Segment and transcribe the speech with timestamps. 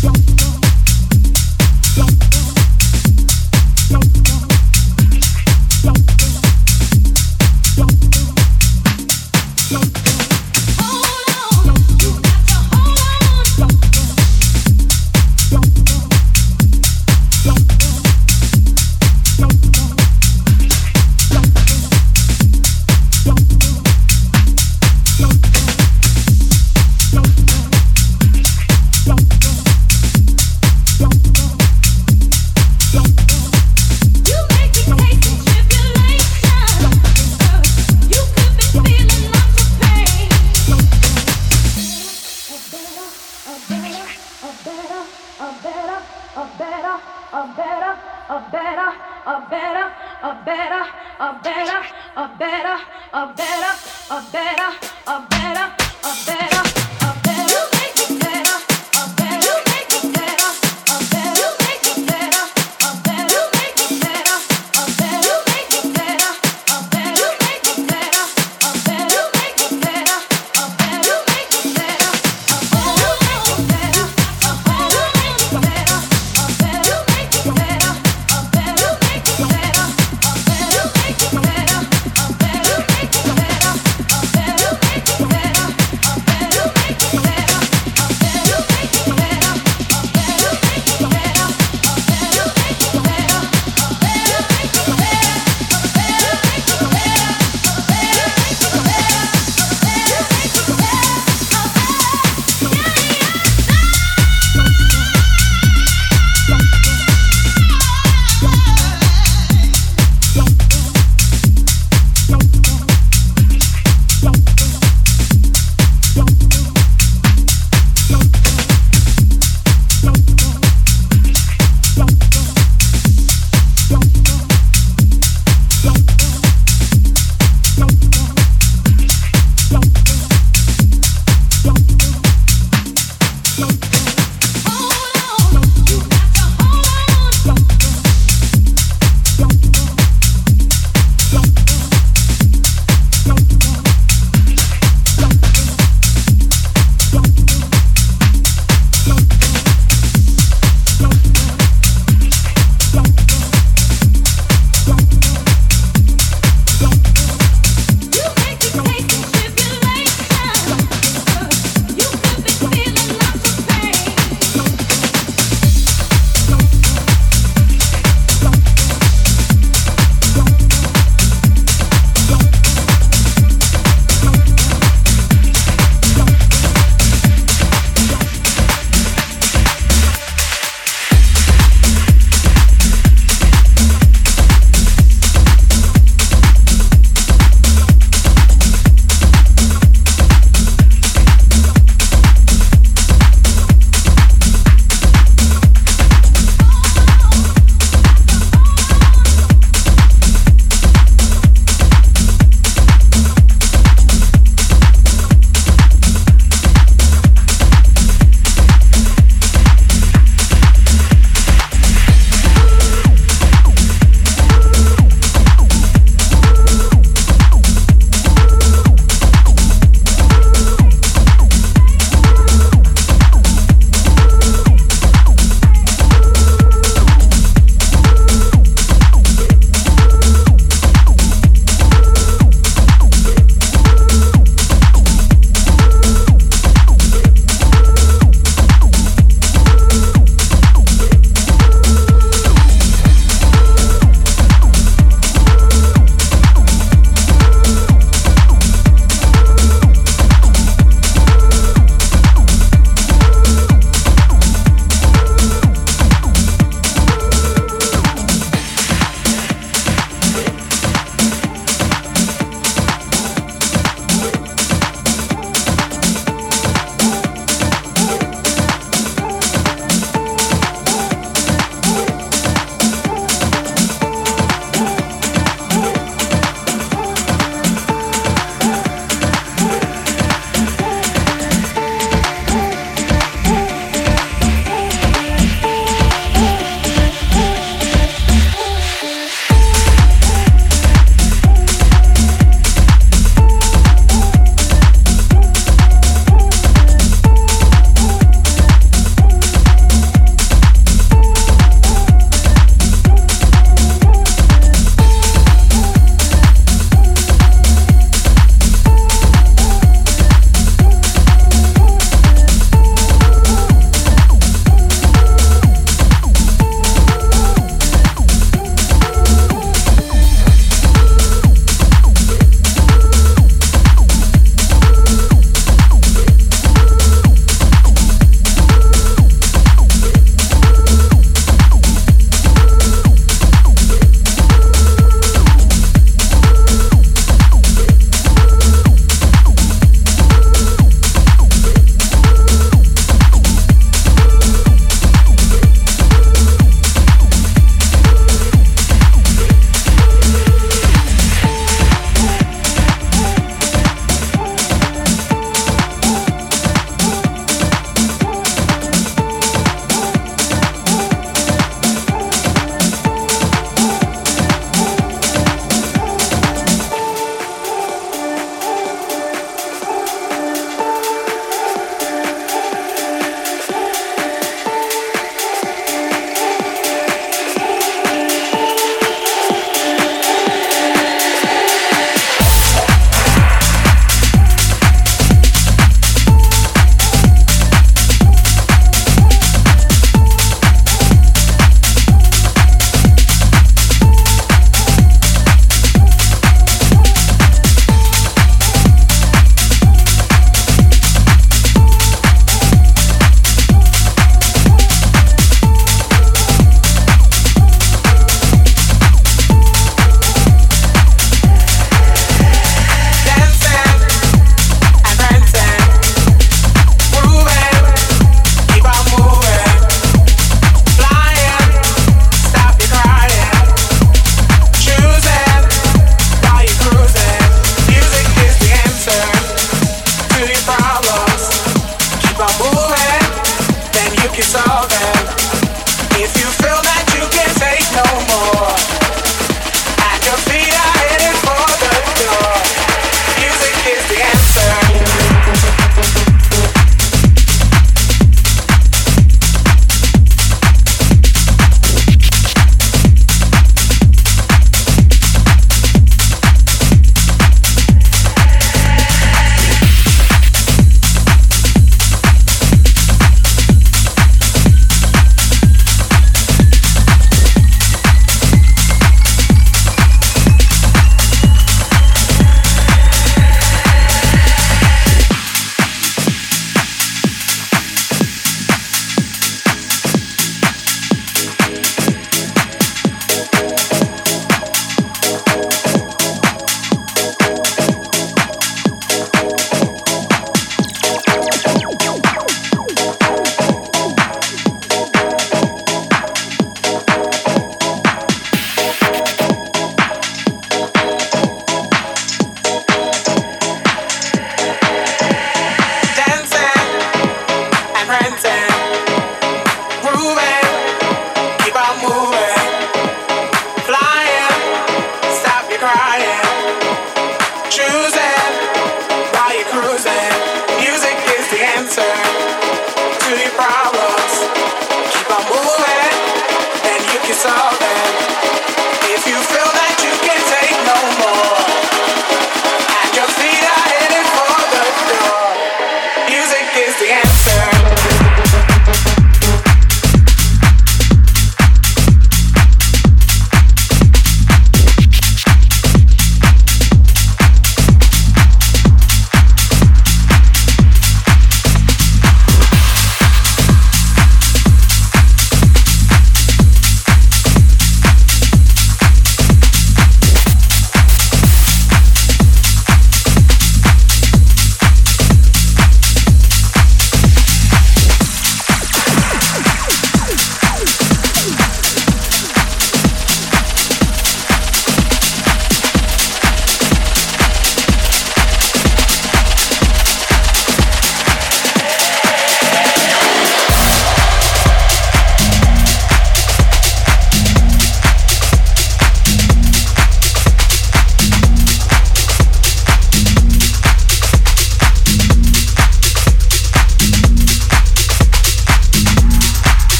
[0.00, 0.37] Bye.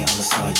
[0.00, 0.55] on the side.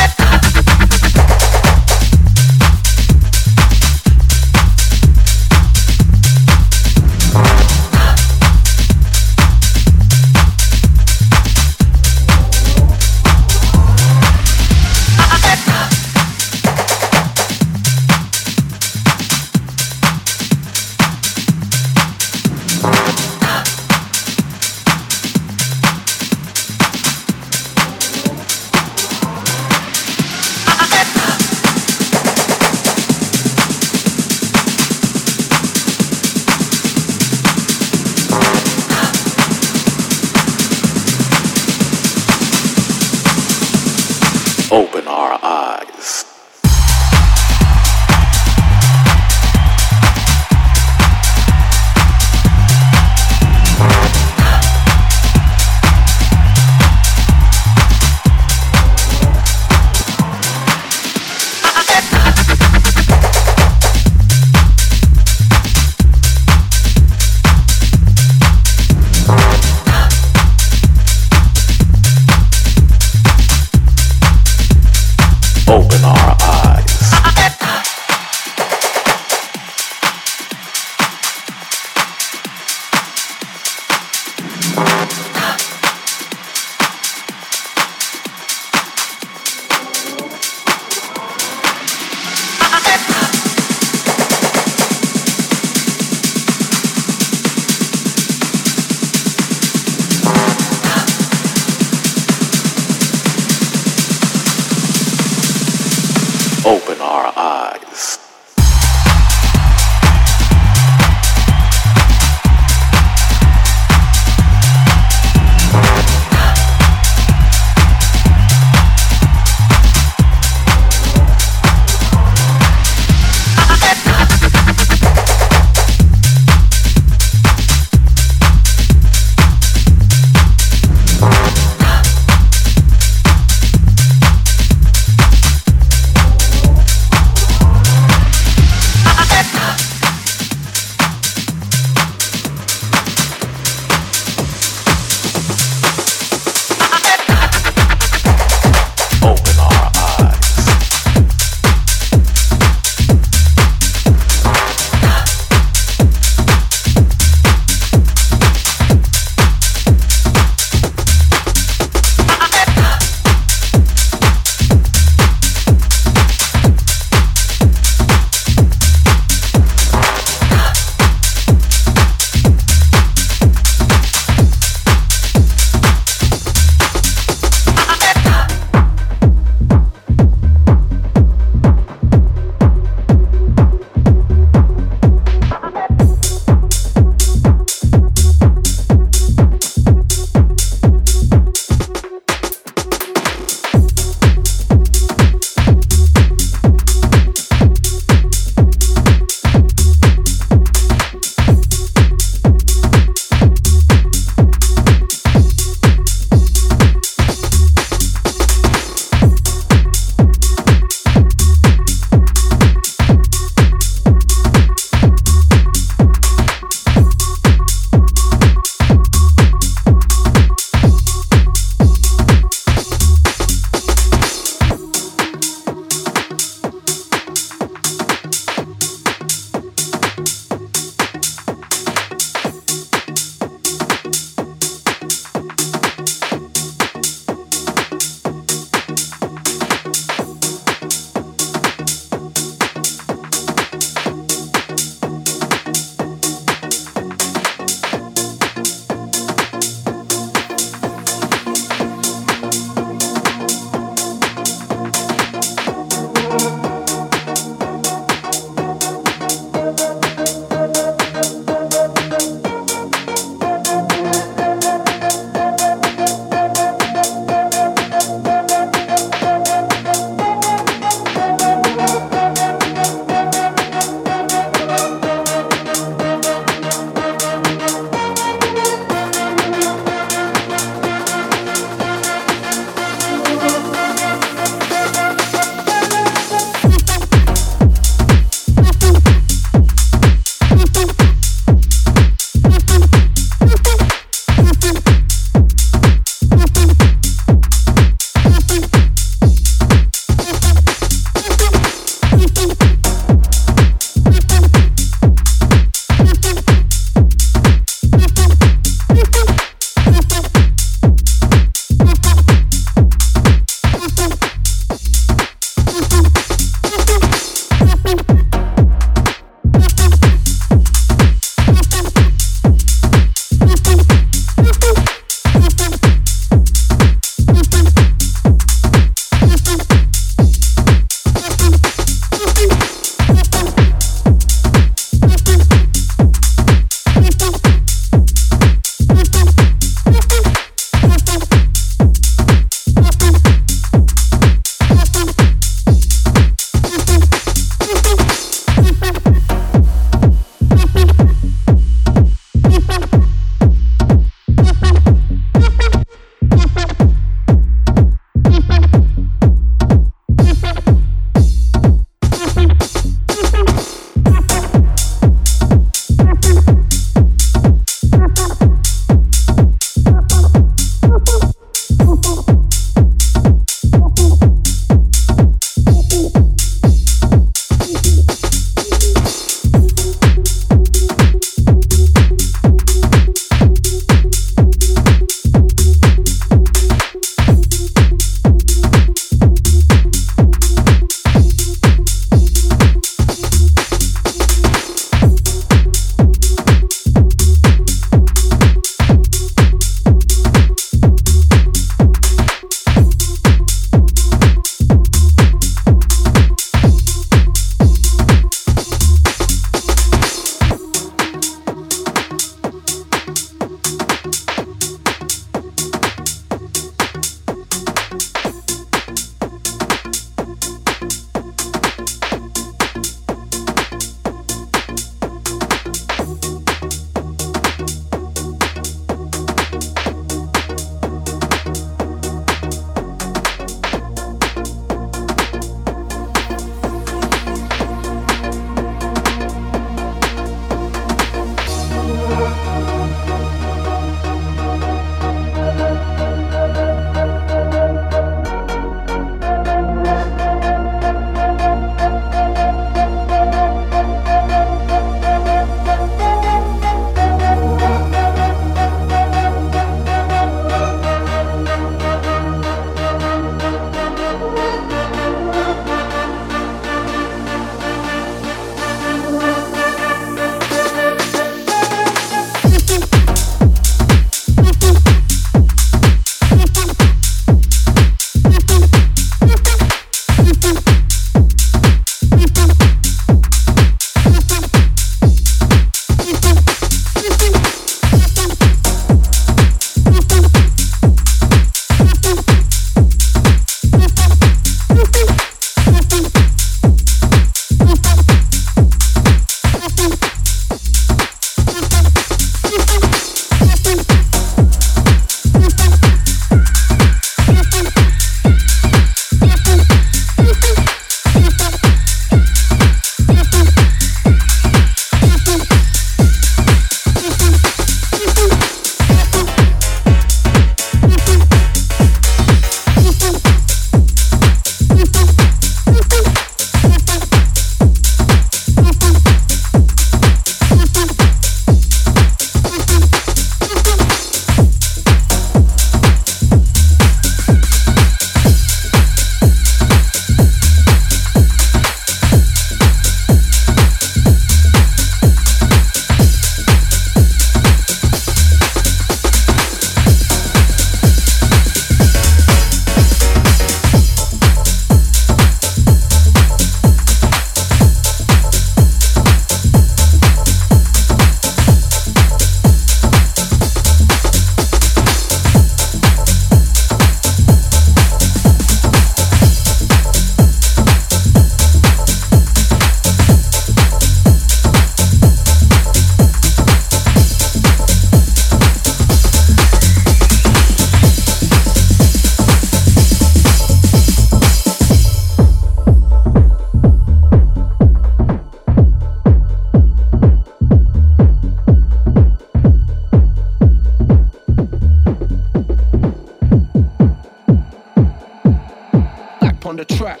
[599.44, 600.00] on the track.